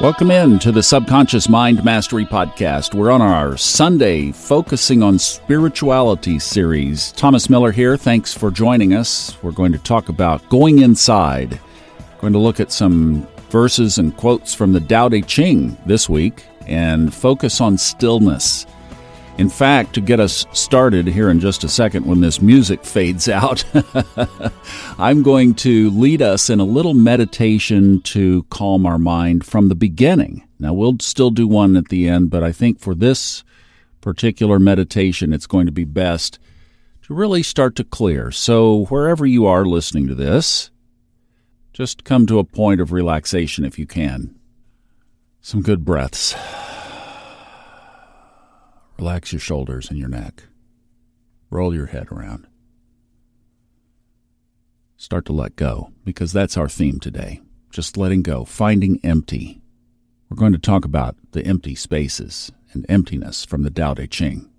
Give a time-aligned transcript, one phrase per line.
[0.00, 2.94] Welcome in to the Subconscious Mind Mastery Podcast.
[2.94, 7.12] We're on our Sunday Focusing on Spirituality series.
[7.12, 7.98] Thomas Miller here.
[7.98, 9.36] Thanks for joining us.
[9.42, 11.60] We're going to talk about going inside.
[12.14, 16.08] We're going to look at some verses and quotes from the Tao Te Ching this
[16.08, 18.64] week and focus on stillness.
[19.38, 23.28] In fact, to get us started here in just a second when this music fades
[23.28, 23.64] out,
[24.98, 29.74] I'm going to lead us in a little meditation to calm our mind from the
[29.74, 30.46] beginning.
[30.58, 33.42] Now, we'll still do one at the end, but I think for this
[34.00, 36.38] particular meditation, it's going to be best
[37.02, 38.30] to really start to clear.
[38.30, 40.70] So, wherever you are listening to this,
[41.72, 44.38] just come to a point of relaxation if you can.
[45.40, 46.34] Some good breaths.
[49.00, 50.42] Relax your shoulders and your neck.
[51.48, 52.46] Roll your head around.
[54.98, 57.40] Start to let go, because that's our theme today.
[57.70, 59.62] Just letting go, finding empty.
[60.28, 64.50] We're going to talk about the empty spaces and emptiness from the Tao Te Ching.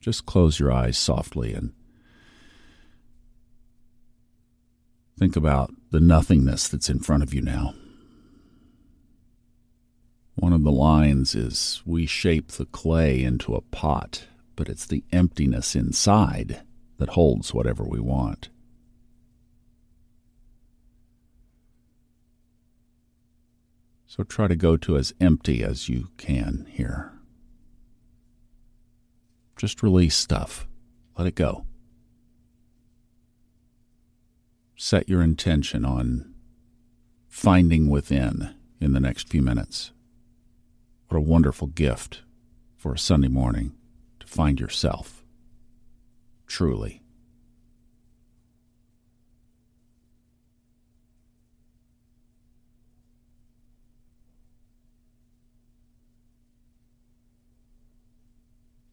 [0.00, 1.72] Just close your eyes softly and
[5.20, 7.74] Think about the nothingness that's in front of you now.
[10.34, 14.24] One of the lines is We shape the clay into a pot,
[14.56, 16.62] but it's the emptiness inside
[16.96, 18.48] that holds whatever we want.
[24.06, 27.12] So try to go to as empty as you can here.
[29.58, 30.66] Just release stuff.
[31.18, 31.66] Let it go
[34.82, 36.32] set your intention on
[37.28, 39.92] finding within in the next few minutes.
[41.08, 42.22] What a wonderful gift
[42.78, 43.74] for a Sunday morning
[44.20, 45.22] to find yourself.
[46.46, 47.02] Truly.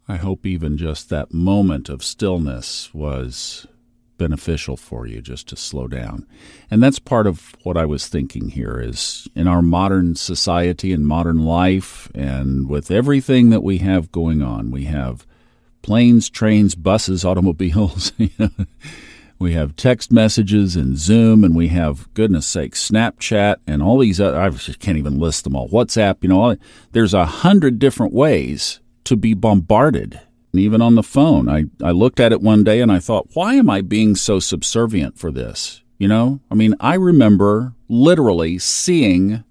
[0.06, 3.66] I hope even just that moment of stillness was
[4.18, 6.26] beneficial for you just to slow down.
[6.70, 11.06] And that's part of what I was thinking here is in our modern society and
[11.06, 15.26] modern life and with everything that we have going on, we have
[15.82, 18.12] planes, trains, buses, automobiles,
[19.40, 24.20] we have text messages and Zoom and we have goodness sake Snapchat and all these
[24.20, 25.70] other, I just can't even list them all.
[25.70, 26.58] WhatsApp, you know,
[26.92, 30.20] there's a hundred different ways to be bombarded
[30.54, 31.50] even on the phone.
[31.50, 34.40] I, I looked at it one day and I thought, why am I being so
[34.40, 35.84] subservient for this?
[35.98, 39.44] You know, I mean, I remember literally seeing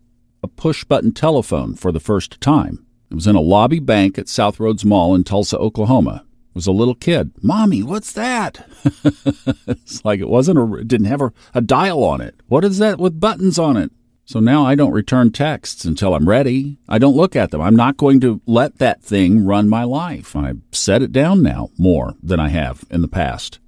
[0.42, 2.86] a push button telephone for the first time.
[3.10, 6.24] It was in a lobby bank at South Roads Mall in Tulsa, Oklahoma.
[6.50, 7.32] It was a little kid.
[7.42, 8.66] Mommy, what's that?
[9.66, 12.36] it's like it wasn't a, it didn't have a, a dial on it.
[12.46, 13.90] What is that with buttons on it?
[14.26, 16.78] So now I don't return texts until I'm ready.
[16.88, 17.60] I don't look at them.
[17.60, 20.34] I'm not going to let that thing run my life.
[20.34, 23.60] I've set it down now more than I have in the past.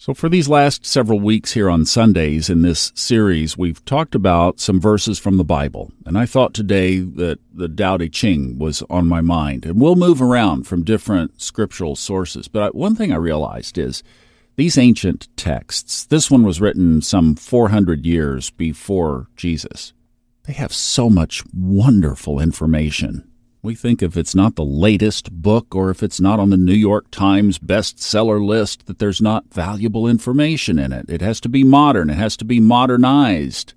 [0.00, 4.60] So, for these last several weeks here on Sundays in this series, we've talked about
[4.60, 5.90] some verses from the Bible.
[6.06, 9.66] And I thought today that the Tao Te Ching was on my mind.
[9.66, 12.46] And we'll move around from different scriptural sources.
[12.46, 14.04] But one thing I realized is
[14.58, 19.92] these ancient texts, this one was written some 400 years before Jesus,
[20.46, 23.30] they have so much wonderful information.
[23.62, 26.74] We think if it's not the latest book or if it's not on the New
[26.74, 31.08] York Times bestseller list that there's not valuable information in it.
[31.08, 33.74] It has to be modern, it has to be modernized.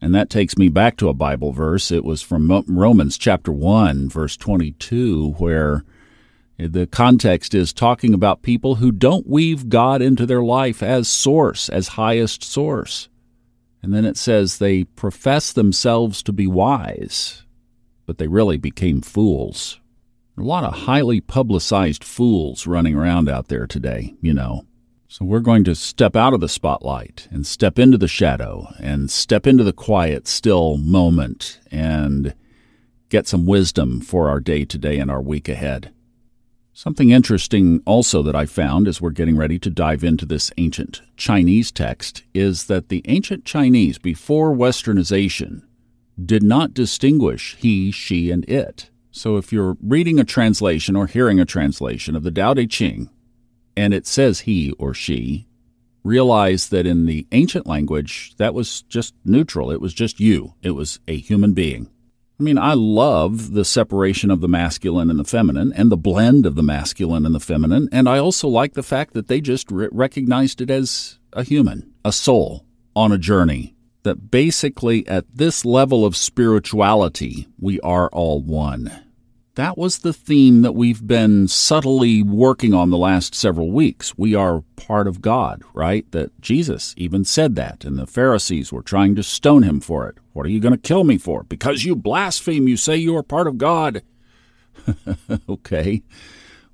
[0.00, 1.92] And that takes me back to a Bible verse.
[1.92, 5.84] It was from Romans chapter 1, verse 22, where
[6.58, 11.68] the context is talking about people who don't weave God into their life as source,
[11.68, 13.08] as highest source.
[13.82, 17.42] And then it says they profess themselves to be wise,
[18.06, 19.80] but they really became fools.
[20.38, 24.64] A lot of highly publicized fools running around out there today, you know.
[25.08, 29.10] So we're going to step out of the spotlight and step into the shadow and
[29.10, 32.34] step into the quiet, still moment and
[33.10, 35.92] get some wisdom for our day today and our week ahead.
[36.74, 41.02] Something interesting also that I found as we're getting ready to dive into this ancient
[41.18, 45.62] Chinese text is that the ancient Chinese, before westernization,
[46.24, 48.88] did not distinguish he, she, and it.
[49.10, 53.10] So if you're reading a translation or hearing a translation of the Tao Te Ching
[53.76, 55.46] and it says he or she,
[56.02, 59.70] realize that in the ancient language, that was just neutral.
[59.70, 61.90] It was just you, it was a human being.
[62.40, 66.46] I mean, I love the separation of the masculine and the feminine and the blend
[66.46, 69.70] of the masculine and the feminine, and I also like the fact that they just
[69.70, 72.64] re- recognized it as a human, a soul
[72.96, 73.74] on a journey.
[74.02, 79.01] That basically, at this level of spirituality, we are all one.
[79.54, 84.16] That was the theme that we've been subtly working on the last several weeks.
[84.16, 86.10] We are part of God, right?
[86.12, 90.16] That Jesus even said that, and the Pharisees were trying to stone him for it.
[90.32, 91.42] What are you going to kill me for?
[91.42, 94.02] Because you blaspheme, you say you are part of God.
[95.48, 96.02] okay.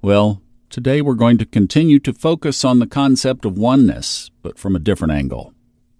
[0.00, 0.40] Well,
[0.70, 4.80] today we're going to continue to focus on the concept of oneness, but from a
[4.80, 5.52] different angle.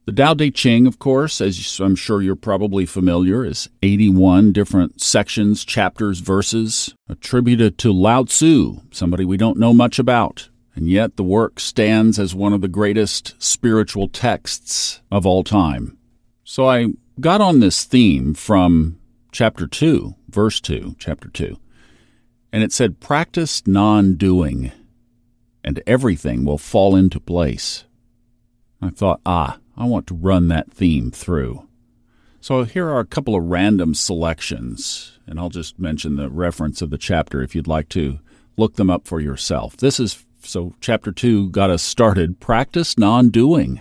[0.09, 5.03] The Tao Te Ching, of course, as I'm sure you're probably familiar, is 81 different
[5.03, 10.49] sections, chapters, verses attributed to Lao Tzu, somebody we don't know much about.
[10.75, 15.99] And yet the work stands as one of the greatest spiritual texts of all time.
[16.43, 18.99] So I got on this theme from
[19.31, 21.59] chapter 2, verse 2, chapter 2.
[22.51, 24.73] And it said, Practice non doing,
[25.63, 27.85] and everything will fall into place.
[28.81, 31.69] I thought, ah, I want to run that theme through.
[32.41, 36.91] So here are a couple of random selections, and I'll just mention the reference of
[36.91, 38.19] the chapter if you'd like to
[38.57, 39.77] look them up for yourself.
[39.77, 42.41] This is so chapter 2 got us started.
[42.41, 43.81] Practice non doing,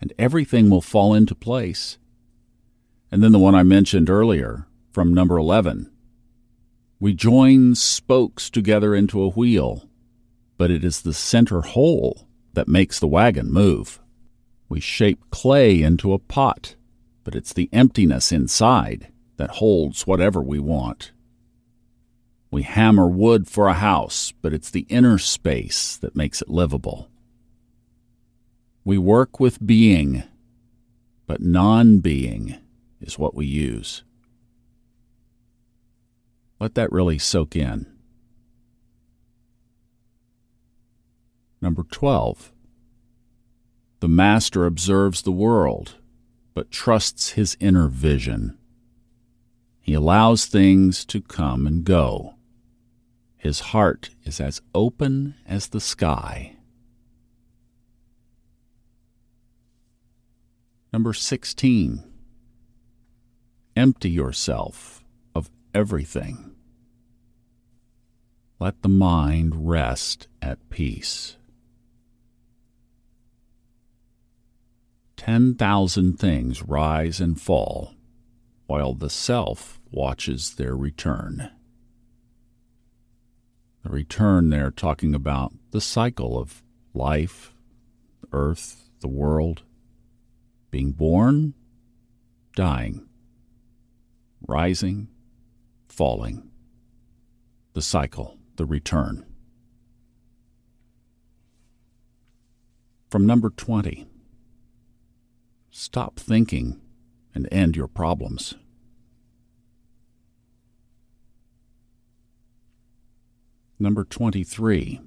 [0.00, 1.98] and everything will fall into place.
[3.12, 5.92] And then the one I mentioned earlier from number 11.
[6.98, 9.88] We join spokes together into a wheel,
[10.56, 14.00] but it is the center hole that makes the wagon move.
[14.70, 16.76] We shape clay into a pot,
[17.24, 21.10] but it's the emptiness inside that holds whatever we want.
[22.52, 27.10] We hammer wood for a house, but it's the inner space that makes it livable.
[28.84, 30.22] We work with being,
[31.26, 32.56] but non being
[33.00, 34.04] is what we use.
[36.60, 37.86] Let that really soak in.
[41.60, 42.52] Number 12.
[44.00, 45.96] The master observes the world,
[46.54, 48.56] but trusts his inner vision.
[49.80, 52.34] He allows things to come and go.
[53.36, 56.56] His heart is as open as the sky.
[60.92, 62.02] Number 16.
[63.76, 65.04] Empty yourself
[65.34, 66.52] of everything.
[68.58, 71.36] Let the mind rest at peace.
[75.20, 77.92] Ten thousand things rise and fall,
[78.66, 81.50] while the self watches their return.
[83.82, 86.62] The return they're talking about the cycle of
[86.94, 87.52] life,
[88.32, 89.60] earth, the world,
[90.70, 91.52] being born,
[92.56, 93.06] dying,
[94.48, 95.08] rising,
[95.86, 96.50] falling.
[97.74, 99.26] The cycle, the return.
[103.10, 104.09] From number 20.
[105.70, 106.80] Stop thinking
[107.32, 108.54] and end your problems.
[113.78, 115.00] Number 23.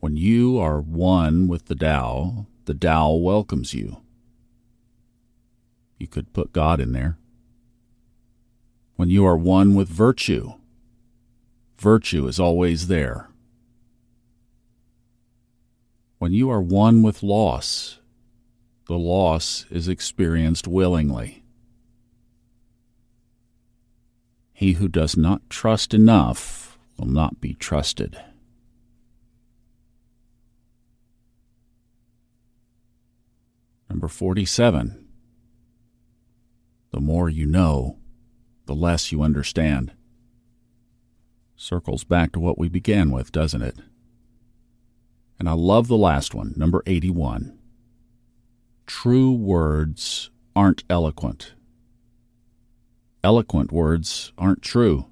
[0.00, 3.98] When you are one with the Tao, the Tao welcomes you.
[5.98, 7.18] You could put God in there.
[8.96, 10.54] When you are one with virtue,
[11.78, 13.28] virtue is always there.
[16.18, 17.98] When you are one with loss,
[18.88, 21.44] the loss is experienced willingly.
[24.54, 28.18] He who does not trust enough will not be trusted.
[33.90, 35.06] Number 47.
[36.90, 37.98] The more you know,
[38.64, 39.92] the less you understand.
[41.56, 43.76] Circles back to what we began with, doesn't it?
[45.38, 47.57] And I love the last one, number 81
[48.88, 51.52] true words aren't eloquent.
[53.22, 55.06] Eloquent words aren't true.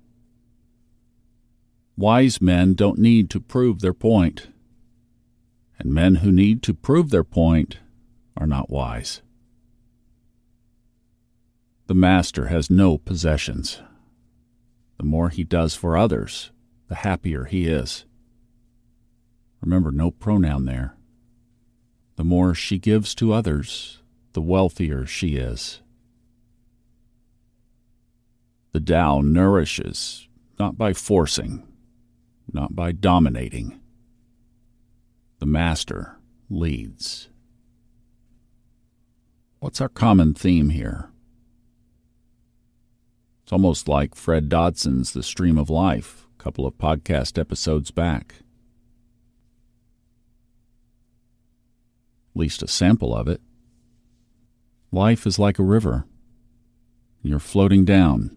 [1.97, 4.49] Wise men don't need to prove their point.
[5.78, 7.78] and men who need to prove their point
[8.37, 9.21] are not wise.
[11.87, 13.80] The master has no possessions.
[14.97, 16.50] The more he does for others,
[16.88, 18.06] the happier he is.
[19.61, 20.95] Remember, no pronoun there.
[22.16, 24.00] The more she gives to others,
[24.32, 25.80] the wealthier she is.
[28.73, 31.66] The Tao nourishes, not by forcing,
[32.52, 33.80] not by dominating.
[35.38, 36.18] The Master
[36.49, 37.28] leads.
[39.61, 41.11] What's our common theme here?
[43.42, 48.37] It's almost like Fred Dodson's The Stream of Life, a couple of podcast episodes back.
[52.37, 53.40] At least a sample of it.
[54.93, 56.05] Life is like a river.
[57.23, 58.37] You're floating down.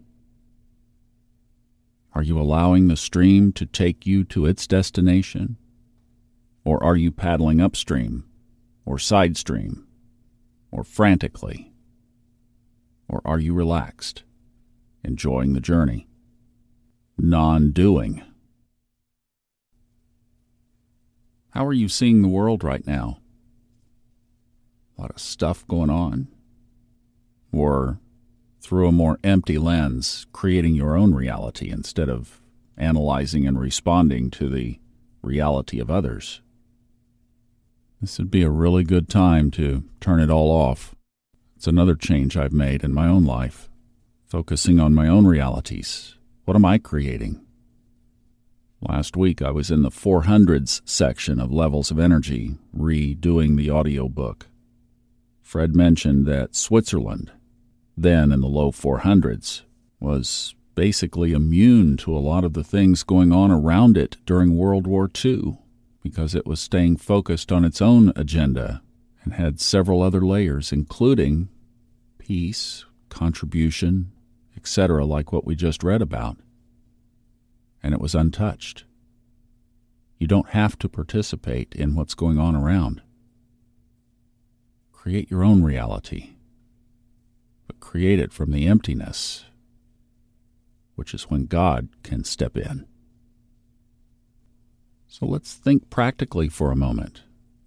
[2.14, 5.58] Are you allowing the stream to take you to its destination?
[6.64, 8.24] Or are you paddling upstream,
[8.86, 9.86] or side stream,
[10.70, 11.70] or frantically?
[13.06, 14.22] Or are you relaxed,
[15.04, 16.08] enjoying the journey?
[17.18, 18.22] Non doing.
[21.50, 23.19] How are you seeing the world right now?
[25.00, 26.28] Lot of stuff going on?
[27.52, 27.98] Or
[28.60, 32.42] through a more empty lens, creating your own reality instead of
[32.76, 34.78] analyzing and responding to the
[35.22, 36.42] reality of others?
[38.02, 40.94] This would be a really good time to turn it all off.
[41.56, 43.70] It's another change I've made in my own life,
[44.26, 46.16] focusing on my own realities.
[46.44, 47.40] What am I creating?
[48.86, 54.49] Last week I was in the 400s section of Levels of Energy, redoing the audiobook.
[55.50, 57.32] Fred mentioned that Switzerland,
[57.96, 59.62] then in the low 400s,
[59.98, 64.86] was basically immune to a lot of the things going on around it during World
[64.86, 65.58] War II
[66.04, 68.80] because it was staying focused on its own agenda
[69.24, 71.48] and had several other layers, including
[72.18, 74.12] peace, contribution,
[74.56, 76.36] etc., like what we just read about.
[77.82, 78.84] And it was untouched.
[80.16, 83.02] You don't have to participate in what's going on around.
[85.00, 86.34] Create your own reality,
[87.66, 89.46] but create it from the emptiness,
[90.94, 92.86] which is when God can step in.
[95.08, 97.22] So let's think practically for a moment.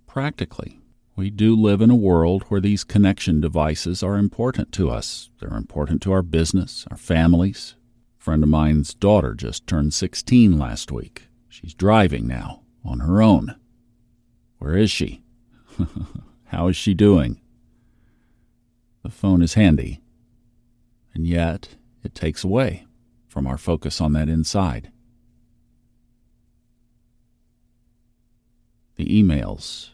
[0.05, 0.79] Practically.
[1.15, 5.31] We do live in a world where these connection devices are important to us.
[5.39, 7.73] They're important to our business, our families.
[8.19, 11.23] A friend of mine's daughter just turned 16 last week.
[11.49, 13.55] She's driving now, on her own.
[14.59, 15.23] Where is she?
[16.53, 17.41] How is she doing?
[19.01, 20.01] The phone is handy,
[21.13, 21.69] and yet
[22.03, 22.85] it takes away
[23.27, 24.91] from our focus on that inside.
[28.95, 29.89] the emails,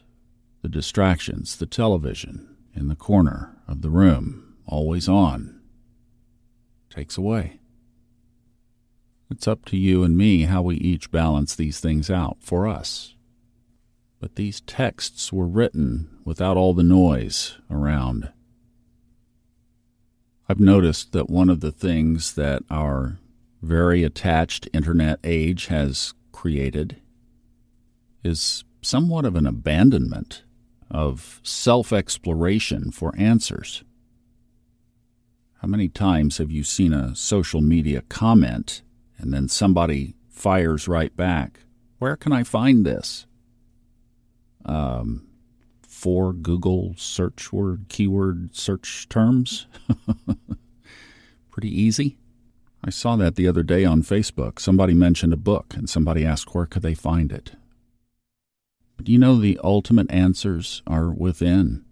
[0.62, 5.60] the distractions, the television in the corner of the room, always on,
[6.90, 7.58] takes away.
[9.30, 13.14] It's up to you and me how we each balance these things out for us.
[14.20, 18.30] But these texts were written without all the noise around.
[20.48, 23.18] I've noticed that one of the things that our
[23.62, 27.00] very attached internet age has created
[28.22, 30.42] is somewhat of an abandonment
[30.90, 33.84] of self exploration for answers.
[35.62, 38.82] How many times have you seen a social media comment
[39.18, 41.60] and then somebody fires right back?
[41.98, 43.26] Where can I find this?
[44.64, 45.26] Um,
[45.82, 49.66] four Google search word, keyword search terms?
[51.50, 52.16] Pretty easy.
[52.82, 54.58] I saw that the other day on Facebook.
[54.58, 57.52] Somebody mentioned a book and somebody asked where could they find it.
[58.96, 61.84] But you know the ultimate answers are within.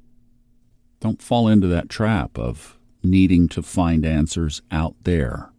[1.01, 5.51] Don't fall into that trap of needing to find answers out there.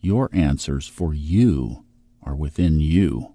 [0.00, 1.84] Your answers for you
[2.22, 3.34] are within you.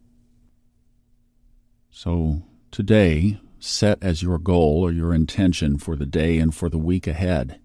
[1.92, 6.78] So today, set as your goal or your intention for the day and for the
[6.78, 7.60] week ahead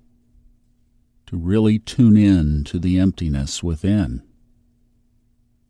[1.27, 4.23] to really tune in to the emptiness within.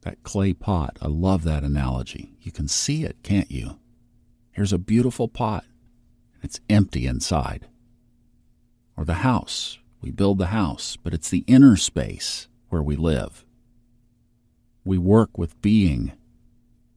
[0.03, 2.35] That clay pot, I love that analogy.
[2.41, 3.79] You can see it, can't you?
[4.53, 5.65] Here's a beautiful pot.
[6.35, 7.67] And it's empty inside.
[8.97, 9.79] Or the house.
[10.01, 13.45] We build the house, but it's the inner space where we live.
[14.85, 16.13] We work with being,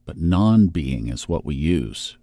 [0.04, 2.18] but non being is what we use.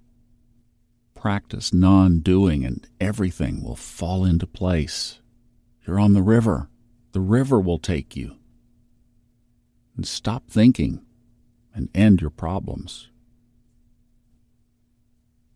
[1.25, 5.21] Practice non doing, and everything will fall into place.
[5.83, 6.69] You're on the river,
[7.13, 8.35] the river will take you.
[9.97, 11.03] And stop thinking
[11.73, 13.09] and end your problems.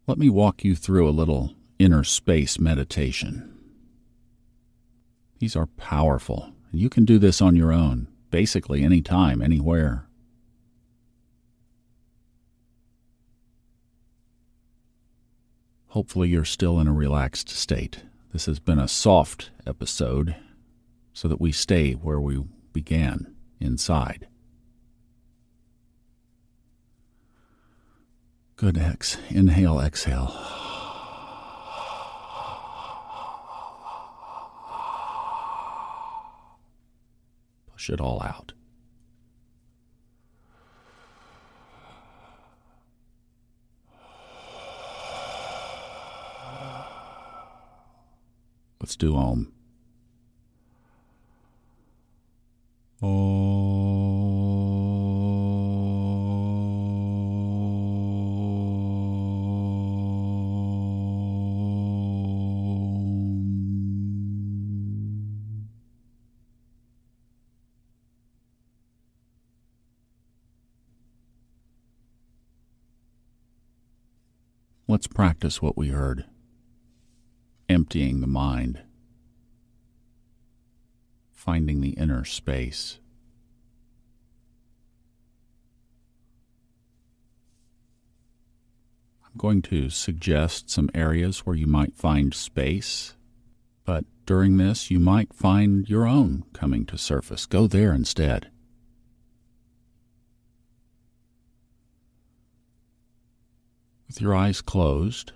[0.08, 3.56] Let me walk you through a little inner space meditation.
[5.38, 10.09] These are powerful, and you can do this on your own, basically anytime, anywhere.
[15.90, 18.04] Hopefully, you're still in a relaxed state.
[18.32, 20.36] This has been a soft episode
[21.14, 22.44] so that we stay where we
[22.74, 24.28] began, inside.
[28.56, 29.18] Good X.
[29.30, 30.28] Inhale, exhale.
[37.72, 38.54] Push it all out.
[49.00, 49.52] Do Om.
[53.02, 53.10] Um, um,
[74.88, 76.26] let's practice what we heard
[77.70, 78.82] emptying the mind,
[81.50, 83.00] finding the inner space.
[89.26, 93.16] I'm going to suggest some areas where you might find space,
[93.84, 97.48] but during this you might find your own coming to surface.
[97.48, 98.52] Go there instead.
[104.06, 105.32] With your eyes closed,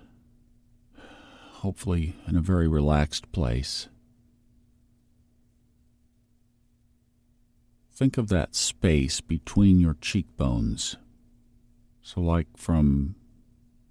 [1.54, 3.88] hopefully in a very relaxed place.
[7.94, 10.96] Think of that space between your cheekbones.
[12.02, 13.14] So, like from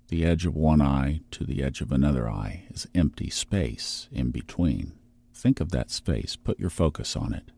[0.10, 4.32] the edge of one eye to the edge of another eye is empty space in
[4.32, 4.92] between.
[5.34, 7.52] Think of that space, put your focus on it,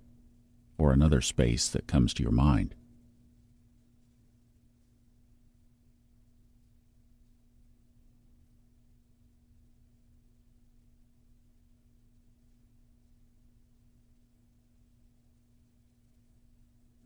[0.78, 2.76] or another space that comes to your mind.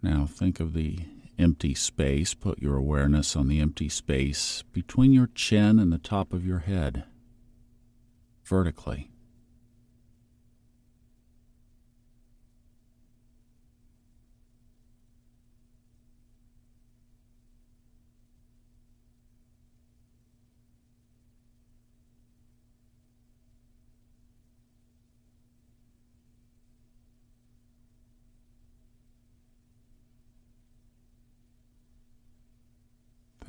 [0.10, 1.01] Now think of the
[1.38, 2.34] empty space.
[2.34, 6.60] Put your awareness on the empty space between your chin and the top of your
[6.60, 7.04] head,
[8.44, 9.12] vertically.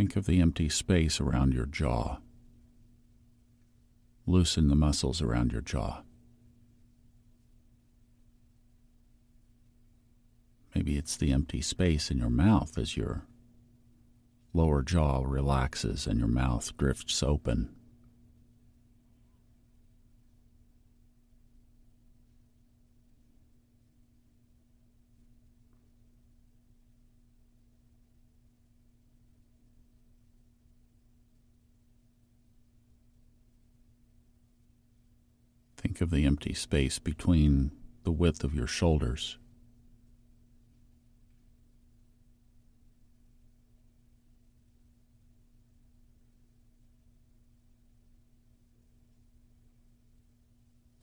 [0.01, 2.21] Think of the empty space around your jaw.
[4.25, 6.01] Loosen the muscles around your jaw.
[10.75, 13.27] Maybe it's the empty space in your mouth as your
[14.55, 17.69] lower jaw relaxes and your mouth drifts open.
[36.01, 37.73] Of the empty space between
[38.05, 39.37] the width of your shoulders.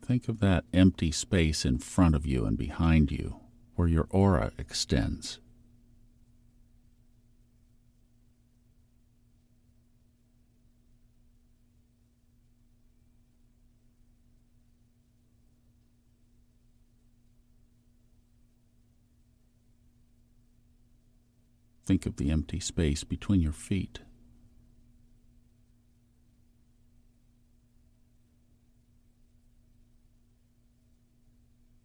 [0.04, 3.36] Think of that empty space in front of you and behind you
[3.76, 5.38] where your aura extends.
[21.88, 24.00] Think of the empty space between your feet.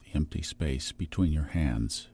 [0.00, 2.08] The empty space between your hands.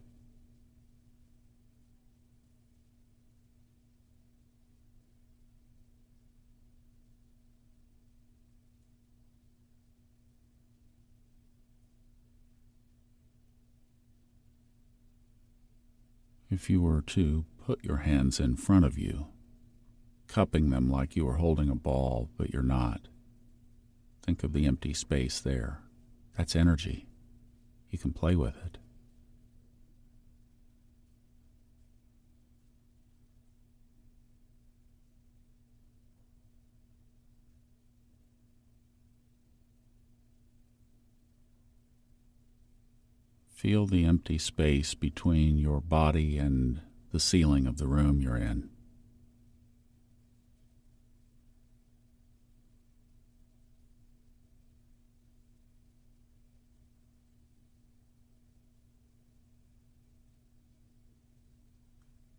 [16.51, 19.26] If you were to put your hands in front of you,
[20.26, 23.09] cupping them like you are holding a ball, but you're not.
[24.24, 25.83] Think of the empty space there.
[26.35, 27.09] That's energy.
[27.90, 28.78] You can play with it.
[43.46, 48.68] Feel the empty space between your body and the ceiling of the room you're in.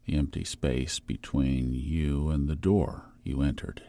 [0.06, 3.89] The empty space between you and the door you entered.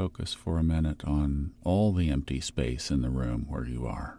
[0.00, 4.18] Focus for a minute on all the empty space in the room where you are.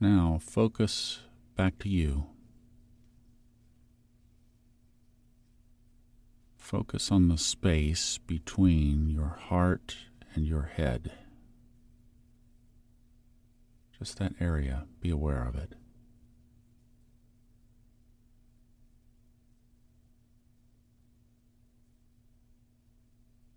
[0.00, 1.20] Now focus
[1.56, 2.24] back to you.
[6.62, 9.96] Focus on the space between your heart
[10.34, 11.12] and your head.
[13.98, 15.74] Just that area, be aware of it.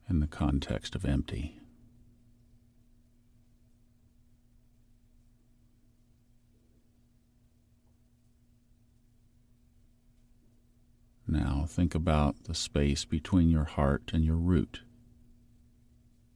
[0.09, 1.61] In the context of empty.
[11.35, 14.83] Now think about the space between your heart and your root.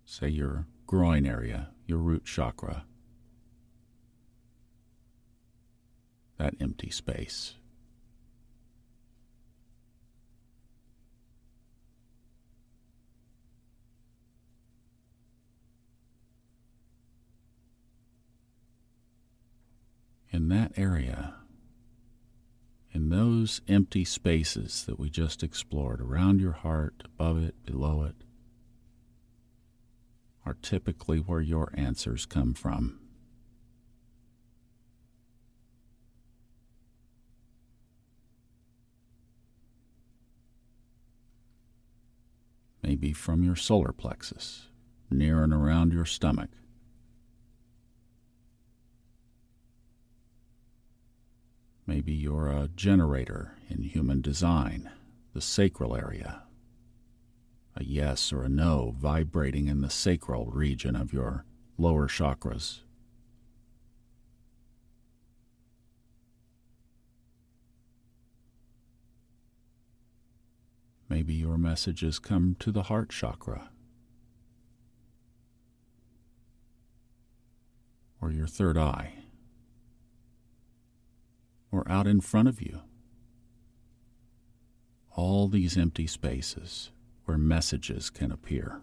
[0.04, 2.84] Say your groin area, your root chakra.
[6.38, 7.54] That empty space.
[20.30, 21.39] In that area,
[23.00, 28.26] in those empty spaces that we just explored, around your heart, above it, below it,
[30.46, 33.00] are typically where your answers come from.
[42.84, 44.68] Maybe from your solar plexus,
[45.10, 46.50] near and around your stomach.
[51.90, 54.92] Maybe you're a uh, generator in human design,
[55.34, 56.44] the sacral area.
[57.76, 61.46] A yes or a no vibrating in the sacral region of your
[61.80, 62.82] lower chakras.
[71.10, 73.72] Maybe your messages come to the heart chakra
[78.22, 79.19] or your third eye
[81.72, 82.82] or out in front of you.
[85.12, 86.92] All these empty spaces
[87.26, 88.82] where messages can appear.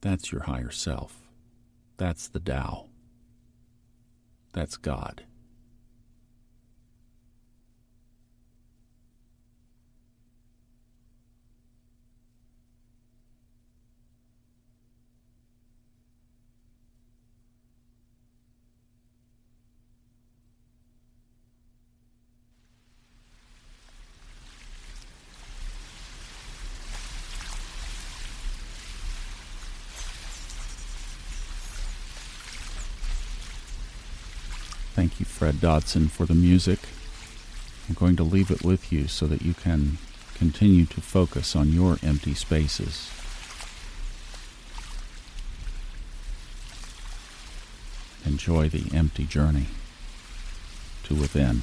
[0.00, 1.22] That's your higher self.
[1.96, 2.86] That's the Tao.
[4.52, 5.24] That's God.
[34.96, 36.80] Thank you, Fred Dodson, for the music.
[37.88, 39.98] I'm going to leave it with you so that you can
[40.34, 43.08] continue to focus on your empty spaces.
[48.24, 49.66] Enjoy the empty journey
[51.04, 51.62] to within.